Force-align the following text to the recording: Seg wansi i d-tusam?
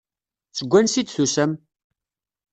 Seg 0.57 0.67
wansi 0.71 0.97
i 1.01 1.03
d-tusam? 1.05 1.51